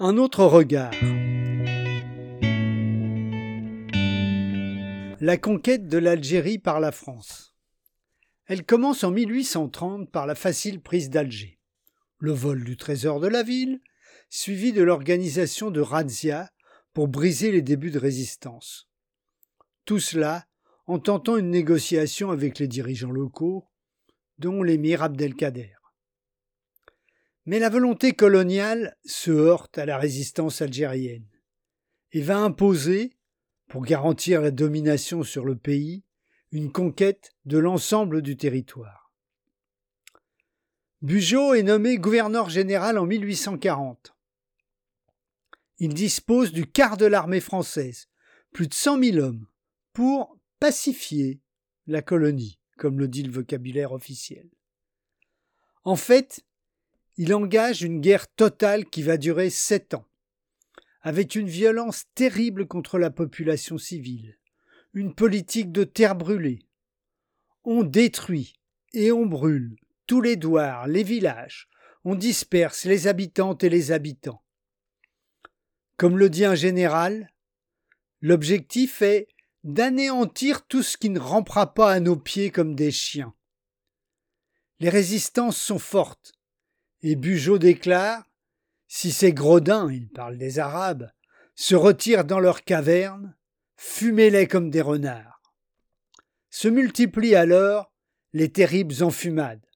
[0.00, 0.92] Un autre regard.
[5.20, 7.52] La conquête de l'Algérie par la France.
[8.46, 11.58] Elle commence en 1830 par la facile prise d'Alger,
[12.18, 13.80] le vol du trésor de la ville,
[14.30, 16.48] suivi de l'organisation de razzia
[16.92, 18.88] pour briser les débuts de résistance.
[19.84, 20.46] Tout cela
[20.86, 23.66] en tentant une négociation avec les dirigeants locaux,
[24.38, 25.77] dont l'émir Abdelkader.
[27.48, 31.26] Mais la volonté coloniale se heurte à la résistance algérienne
[32.12, 33.16] et va imposer,
[33.68, 36.04] pour garantir la domination sur le pays,
[36.52, 39.14] une conquête de l'ensemble du territoire.
[41.00, 44.14] Bugeaud est nommé gouverneur général en 1840.
[45.78, 48.10] Il dispose du quart de l'armée française,
[48.52, 49.46] plus de cent mille hommes,
[49.94, 51.40] pour pacifier
[51.86, 54.50] la colonie, comme le dit le vocabulaire officiel.
[55.84, 56.44] En fait,
[57.18, 60.06] il engage une guerre totale qui va durer sept ans,
[61.02, 64.38] avec une violence terrible contre la population civile,
[64.94, 66.60] une politique de terre brûlée.
[67.64, 68.54] On détruit
[68.92, 71.68] et on brûle tous les douars, les villages,
[72.04, 74.44] on disperse les habitantes et les habitants.
[75.96, 77.32] Comme le dit un général,
[78.20, 79.26] l'objectif est
[79.64, 83.34] d'anéantir tout ce qui ne rampera pas à nos pieds comme des chiens.
[84.78, 86.37] Les résistances sont fortes,
[87.02, 88.24] et Bugeaud déclare
[88.86, 91.10] Si ces gredins, il parle des Arabes,
[91.54, 93.36] se retirent dans leurs cavernes,
[93.76, 95.42] fumez-les comme des renards.
[96.50, 97.92] Se multiplient alors
[98.32, 99.66] les terribles enfumades,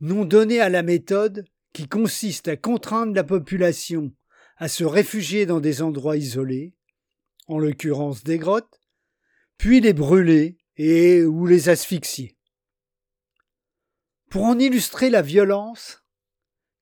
[0.00, 4.12] nom donné à la méthode qui consiste à contraindre la population
[4.56, 6.74] à se réfugier dans des endroits isolés,
[7.48, 8.80] en l'occurrence des grottes,
[9.58, 12.36] puis les brûler et ou les asphyxier.
[14.30, 16.03] Pour en illustrer la violence,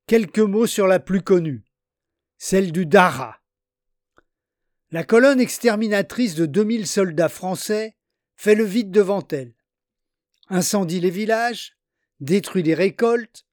[0.07, 1.65] Quelques mots sur la plus connue,
[2.37, 3.39] celle du Dara.
[4.91, 7.97] La colonne exterminatrice de 2000 soldats français
[8.35, 9.55] fait le vide devant elle,
[10.49, 11.79] incendie les villages,
[12.21, 13.47] détruit les récoltes,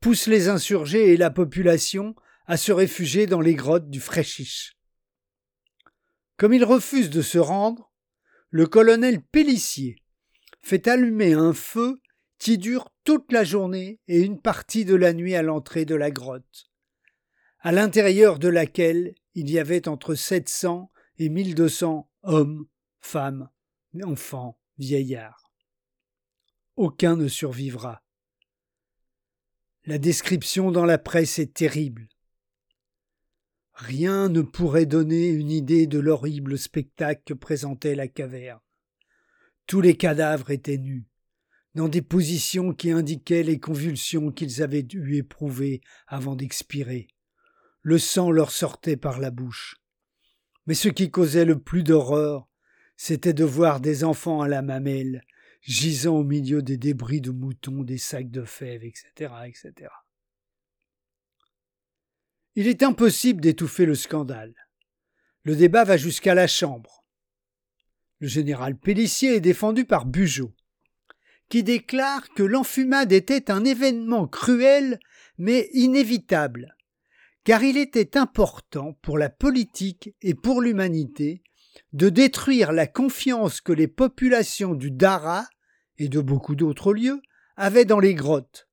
[0.00, 2.14] pousse les insurgés et la population
[2.46, 4.76] à se réfugier dans les grottes du Fréchiche.
[6.36, 7.90] Comme il refuse de se rendre,
[8.50, 9.96] le colonel Pellissier
[10.62, 11.98] fait allumer un feu
[12.38, 16.10] qui dure toute la journée et une partie de la nuit à l'entrée de la
[16.10, 16.70] grotte,
[17.60, 22.66] à l'intérieur de laquelle il y avait entre 700 et 1200 hommes,
[23.00, 23.48] femmes,
[24.02, 25.50] enfants, vieillards.
[26.76, 28.02] Aucun ne survivra.
[29.84, 32.08] La description dans la presse est terrible.
[33.72, 38.60] Rien ne pourrait donner une idée de l'horrible spectacle que présentait la caverne.
[39.66, 41.06] Tous les cadavres étaient nus
[41.76, 47.06] dans des positions qui indiquaient les convulsions qu'ils avaient dû éprouver avant d'expirer.
[47.82, 49.76] Le sang leur sortait par la bouche.
[50.66, 52.48] Mais ce qui causait le plus d'horreur,
[52.96, 55.22] c'était de voir des enfants à la mamelle,
[55.60, 59.90] gisant au milieu des débris de moutons, des sacs de fèves, etc., etc.
[62.54, 64.54] Il est impossible d'étouffer le scandale.
[65.42, 67.04] Le débat va jusqu'à la Chambre.
[68.18, 70.54] Le général Pellissier est défendu par Bugeaud
[71.48, 74.98] qui déclare que l'enfumade était un événement cruel
[75.38, 76.76] mais inévitable,
[77.44, 81.42] car il était important pour la politique et pour l'humanité
[81.92, 85.46] de détruire la confiance que les populations du Dara
[85.98, 87.20] et de beaucoup d'autres lieux
[87.56, 88.68] avaient dans les grottes.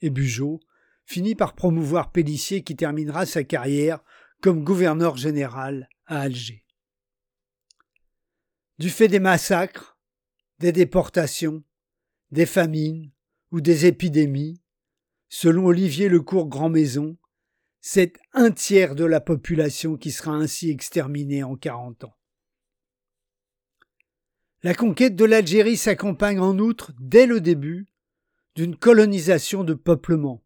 [0.00, 0.60] Et Bugeaud
[1.04, 4.00] finit par promouvoir Pélissier qui terminera sa carrière
[4.42, 6.64] comme gouverneur général à Alger.
[8.78, 9.97] Du fait des massacres,
[10.58, 11.62] des déportations,
[12.30, 13.10] des famines
[13.50, 14.60] ou des épidémies,
[15.28, 17.16] selon Olivier Lecourt Grand Maison,
[17.80, 22.14] c'est un tiers de la population qui sera ainsi exterminée en quarante ans.
[24.62, 27.86] La conquête de l'Algérie s'accompagne en outre, dès le début,
[28.56, 30.44] d'une colonisation de peuplement.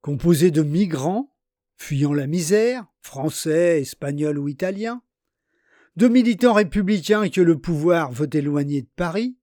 [0.00, 1.32] Composée de migrants,
[1.76, 5.02] fuyant la misère, français, espagnols ou italiens,
[5.96, 9.36] de militants républicains que le pouvoir veut éloigner de Paris,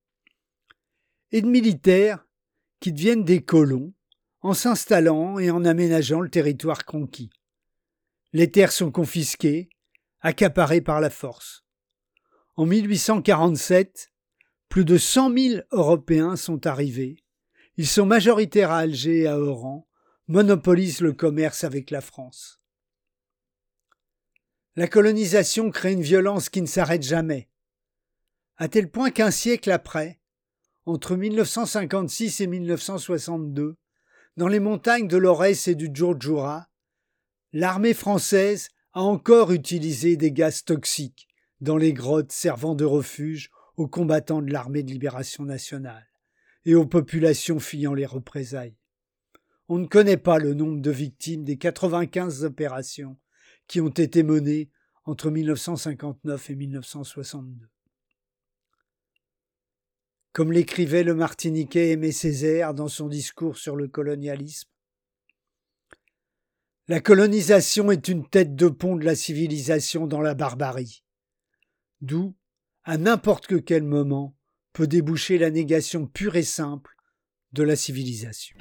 [1.31, 2.25] et de militaires
[2.79, 3.93] qui deviennent des colons
[4.41, 7.29] en s'installant et en aménageant le territoire conquis.
[8.33, 9.69] Les terres sont confisquées,
[10.19, 11.63] accaparées par la force.
[12.55, 14.11] En 1847,
[14.67, 17.17] plus de cent mille Européens sont arrivés.
[17.77, 19.87] Ils sont majoritaires à Alger et à Oran,
[20.27, 22.60] monopolisent le commerce avec la France.
[24.77, 27.49] La colonisation crée une violence qui ne s'arrête jamais,
[28.55, 30.21] à tel point qu'un siècle après,
[30.85, 33.75] entre 1956 et 1962,
[34.37, 36.69] dans les montagnes de l'Orès et du Djurdjura,
[37.51, 41.27] l'armée française a encore utilisé des gaz toxiques
[41.59, 46.07] dans les grottes servant de refuge aux combattants de l'armée de libération nationale
[46.63, 48.77] et aux populations fuyant les représailles.
[49.67, 53.17] On ne connaît pas le nombre de victimes des 95 opérations
[53.67, 54.69] qui ont été menées
[55.05, 57.67] entre 1959 et 1962.
[60.33, 64.69] Comme l'écrivait le Martiniquais Aimé Césaire dans son discours sur le colonialisme,
[66.87, 71.03] la colonisation est une tête de pont de la civilisation dans la barbarie,
[72.01, 72.35] d'où,
[72.83, 74.35] à n'importe quel moment,
[74.73, 76.95] peut déboucher la négation pure et simple
[77.53, 78.57] de la civilisation.